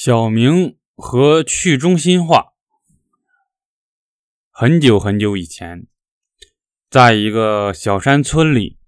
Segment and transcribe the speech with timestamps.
[0.00, 2.52] 小明和去中心化。
[4.48, 5.88] 很久很久以前，
[6.88, 8.78] 在一个小山村里，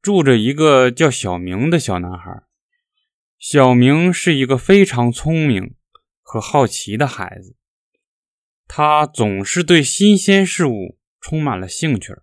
[0.00, 2.42] 住着一个叫小明的小男孩。
[3.38, 5.76] 小明是一个非常聪明
[6.20, 7.54] 和好奇的孩子，
[8.66, 12.16] 他总是对新鲜事物充满了兴趣。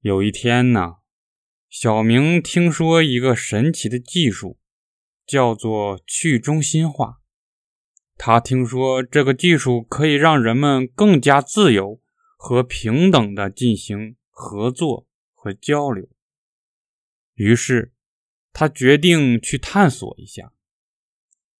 [0.00, 0.94] 有一天呢，
[1.68, 4.58] 小明听说一个神奇的技术。
[5.26, 7.20] 叫做去中心化。
[8.16, 12.00] 他听说这个技术可以让人们更加自由
[12.36, 16.08] 和平等的进行合作和交流，
[17.34, 17.92] 于是
[18.52, 20.52] 他决定去探索一下。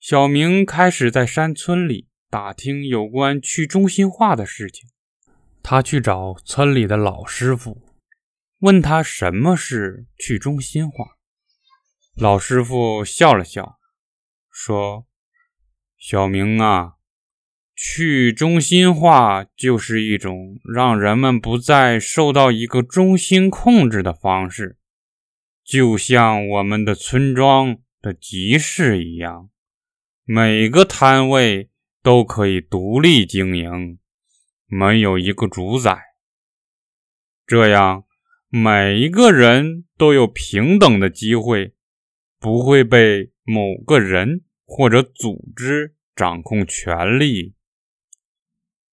[0.00, 4.88] 小明开始在山村里打听有关去中心化的事情。
[5.62, 7.82] 他去找村里的老师傅，
[8.60, 11.18] 问他什么是去中心化。
[12.20, 13.78] 老师傅笑了笑，
[14.50, 15.06] 说
[15.96, 16.96] ：“小明啊，
[17.74, 24.76] 去中心化就是一种让人们不再受到一个中心控制的方式，
[25.64, 29.48] 就像我们的村庄的集市一样，
[30.24, 31.70] 每个摊位
[32.02, 33.98] 都可以独立经营，
[34.66, 35.98] 没有一个主宰，
[37.46, 38.04] 这样
[38.50, 41.72] 每一个人都有平等的机会。”
[42.40, 47.54] 不会被某个人或者组织掌控权力。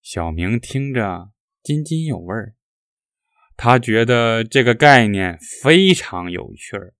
[0.00, 1.32] 小明听着
[1.62, 2.54] 津津有味儿，
[3.56, 6.94] 他觉得这个概念非常有趣儿，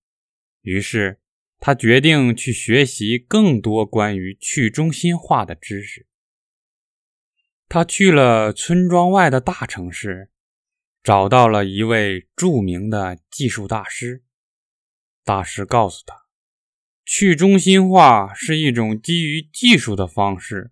[0.61, 1.21] 于是
[1.59, 6.07] 他决定去学习更多关于去中心化的知识。
[7.69, 10.29] 他去了村庄外的大城市，
[11.01, 14.23] 找到了一位著名的技术大师。
[15.23, 16.22] 大师告诉他。
[17.05, 20.71] 去中心化是一种基于技术的方式，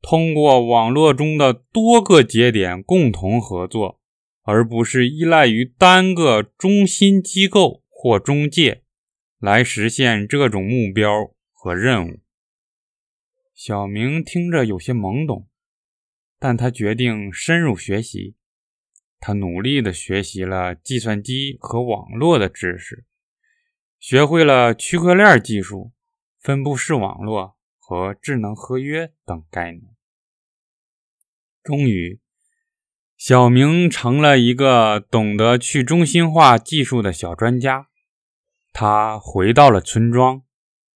[0.00, 4.00] 通过网络中的多个节点共同合作，
[4.42, 8.82] 而不是依赖于单个中心机构或中介
[9.38, 11.10] 来实现这种目标
[11.52, 12.20] 和任务。
[13.54, 15.46] 小明听着有些懵懂，
[16.38, 18.36] 但他决定深入学习。
[19.18, 23.04] 他努力地学习了计算机和网络的知识。
[24.00, 25.92] 学会了区块链技术、
[26.38, 29.82] 分布式网络和智能合约等概念，
[31.62, 32.18] 终于，
[33.18, 37.88] 小明成了一个懂得去中心化技术的小专家。
[38.72, 40.44] 他回到了村庄，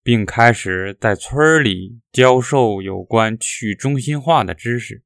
[0.03, 5.05] 并开始在村里教授有关去中心化的知识。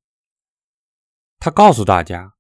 [1.40, 2.34] 他告诉大家，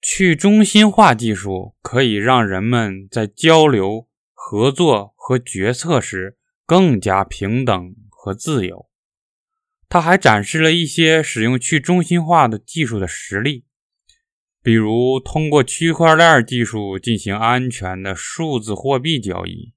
[0.00, 4.08] 去中心化技术可以让人们在交流。
[4.48, 8.88] 合作和决策时更加平等和自由。
[9.88, 13.64] 他还展示了一些使用去中心化的技术的实例，
[14.62, 19.74] 比如通过区块链技术进行安全的数字货币交易，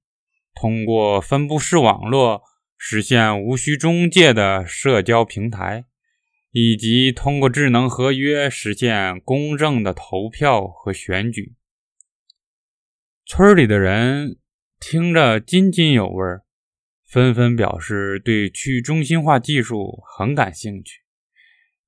[0.53, 2.44] 通过分布式网络
[2.78, 5.85] 实现无需中介的社交平台，
[6.52, 11.56] 以及通过智能合约实现公正的投票和选举。
[13.25, 14.38] 村里的人。
[14.79, 16.45] 听着津津有味儿，
[17.06, 21.01] 纷纷表示对去中心化技术很感兴趣，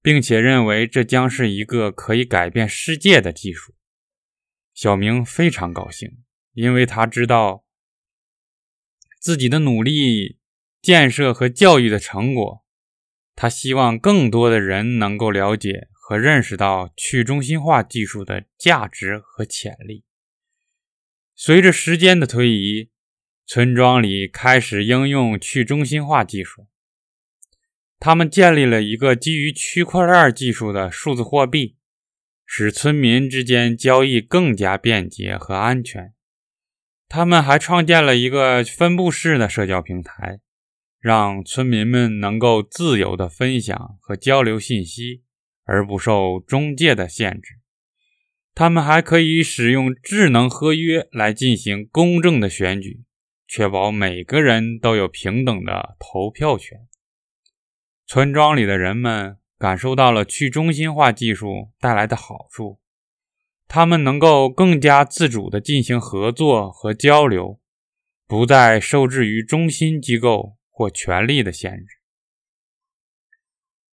[0.02, 3.74] 并且认为这将是一个可以改变世界的技术。
[4.74, 7.64] 小明非常高兴，因为他知道
[9.20, 10.40] 自己的努力、
[10.82, 12.66] 建设和教育的成果。
[13.34, 20.04] 他希望更多的人能够了解和认识到去中心化技术的价值和潜力。
[21.44, 22.92] 随着时间的推移，
[23.48, 26.68] 村庄里开始应用去中心化技术。
[27.98, 31.78] 他们建立了一个基于区块链技术的数字货币，
[32.46, 36.14] 使村民之间交易更加便捷和安全。
[37.10, 40.42] 他们还创建了一个分布式的社交平台，
[41.00, 45.24] 让村民们能够自由地分享和交流信息，
[45.64, 47.61] 而不受中介的限制。
[48.54, 53.04] 他们还可以使用智能合约来进行公正的选举，
[53.48, 56.88] 确保每个人都有平等的投票权。
[58.06, 62.80] 村庄里的人们感受到了去中心化技术带来的好处，
[63.68, 67.62] 他们能够更加自主地进行合作和交流，
[68.28, 72.02] 不再受制于中心机构或权力的限制。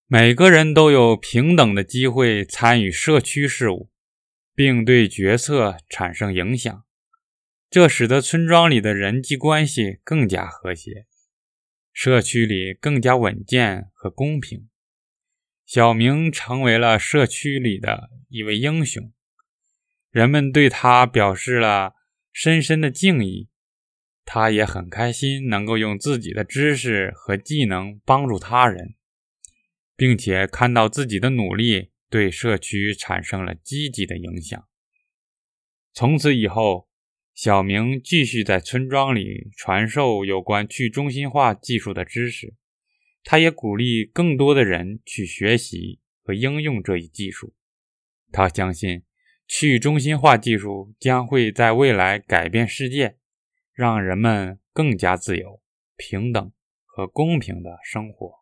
[0.08, 3.92] 每个人都有平等的机会参与社区事务。
[4.58, 6.84] 并对决策产生影响，
[7.70, 11.06] 这使得村庄里的人际关系更加和谐。
[11.94, 14.68] 社区里更加稳健和公平。
[15.64, 19.14] 小明成为了社区里的一位英雄，
[20.10, 21.94] 人们对他表示了
[22.34, 23.50] 深深的敬意。
[24.26, 28.96] 他也很开心能够用自己的知识和技能帮助他人，
[29.96, 34.68] 并且看到自己的努力对社区产生了积极的影响。
[35.94, 36.88] 从此以后，
[37.34, 42.56] 小明继续在村庄里传授有关去中心化技术的知识。
[43.24, 47.54] 他也鼓励更多的人去学习和应用这一技术。
[48.32, 49.04] 他相信，
[49.48, 53.18] 去中心化技术将会在未来改变世界。
[53.74, 55.62] 让人们更加自由、
[55.96, 56.52] 平等
[56.84, 58.37] 和公平的生活。